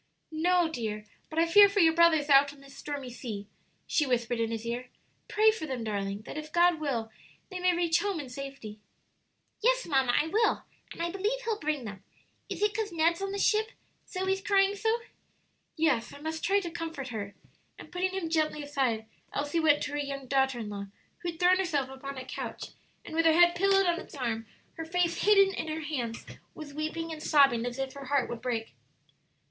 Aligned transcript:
"No, 0.31 0.67
dear; 0.67 1.05
but 1.29 1.37
I 1.37 1.45
fear 1.45 1.69
for 1.69 1.79
your 1.79 1.93
brothers 1.93 2.27
out 2.27 2.51
on 2.51 2.59
this 2.59 2.75
stormy 2.75 3.11
sea," 3.11 3.45
she 3.85 4.07
whispered 4.07 4.39
in 4.39 4.49
his 4.49 4.65
ear. 4.65 4.89
"Pray 5.27 5.51
for 5.51 5.67
them, 5.67 5.83
darling, 5.83 6.23
that 6.23 6.39
if 6.39 6.51
God 6.51 6.79
will, 6.79 7.11
they 7.51 7.59
may 7.59 7.75
reach 7.75 7.99
home 7.99 8.19
in 8.19 8.27
safety." 8.27 8.79
"Yes, 9.61 9.85
mamma, 9.85 10.13
I 10.19 10.25
will; 10.25 10.63
and 10.91 11.03
I 11.03 11.11
believe 11.11 11.41
He'll 11.43 11.59
bring 11.59 11.83
them. 11.85 12.03
Is 12.49 12.63
it 12.63 12.73
'cause 12.73 12.91
Ned's 12.91 13.21
in 13.21 13.31
the 13.31 13.37
ship 13.37 13.73
Zoe's 14.09 14.41
crying 14.41 14.73
so?" 14.75 15.01
"Yes; 15.75 16.11
I 16.15 16.19
must 16.19 16.43
try 16.43 16.59
to 16.61 16.71
comfort 16.71 17.09
her." 17.09 17.35
And 17.77 17.91
putting 17.91 18.09
him 18.09 18.27
gently 18.31 18.63
aside, 18.63 19.05
Elsie 19.33 19.59
went 19.59 19.83
to 19.83 19.91
her 19.91 19.97
young 19.99 20.25
daughter 20.25 20.57
in 20.57 20.69
law, 20.69 20.87
who 21.19 21.29
had 21.29 21.39
thrown 21.39 21.57
herself 21.57 21.89
upon 21.89 22.17
a 22.17 22.25
couch, 22.25 22.71
and 23.05 23.13
with 23.15 23.27
her 23.27 23.33
head 23.39 23.53
pillowed 23.53 23.85
on 23.85 23.99
its 23.99 24.15
arm, 24.15 24.47
her 24.77 24.83
face 24.85 25.25
hidden 25.25 25.53
in 25.53 25.67
her 25.67 25.81
hands, 25.81 26.25
was 26.55 26.73
weeping 26.73 27.11
and 27.11 27.21
sobbing 27.21 27.67
as 27.67 27.77
if 27.77 27.93
her 27.93 28.05
heart 28.05 28.31
would 28.31 28.41
break. 28.41 28.73